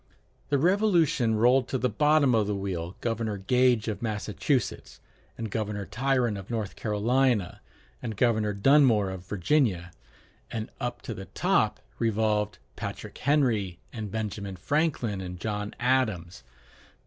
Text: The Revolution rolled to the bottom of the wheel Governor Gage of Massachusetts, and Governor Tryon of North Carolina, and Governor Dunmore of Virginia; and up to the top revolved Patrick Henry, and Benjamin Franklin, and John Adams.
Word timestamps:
The 0.49 0.57
Revolution 0.57 1.35
rolled 1.35 1.67
to 1.67 1.77
the 1.77 1.87
bottom 1.87 2.33
of 2.33 2.47
the 2.47 2.55
wheel 2.55 2.95
Governor 3.01 3.37
Gage 3.37 3.87
of 3.87 4.01
Massachusetts, 4.01 4.99
and 5.37 5.51
Governor 5.51 5.85
Tryon 5.85 6.37
of 6.37 6.49
North 6.49 6.75
Carolina, 6.75 7.61
and 8.01 8.17
Governor 8.17 8.51
Dunmore 8.53 9.11
of 9.11 9.27
Virginia; 9.27 9.91
and 10.49 10.71
up 10.79 11.03
to 11.03 11.13
the 11.13 11.25
top 11.25 11.81
revolved 11.99 12.57
Patrick 12.75 13.19
Henry, 13.19 13.77
and 13.93 14.09
Benjamin 14.09 14.55
Franklin, 14.55 15.21
and 15.21 15.39
John 15.39 15.75
Adams. 15.79 16.43